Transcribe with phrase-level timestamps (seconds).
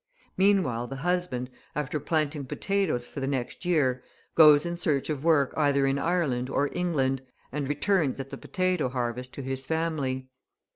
[0.35, 4.01] Meanwhile the husband, after planting potatoes for the next year,
[4.33, 8.89] goes in search of work either in Ireland or England, and returns at the potato
[8.89, 10.27] harvest to his family.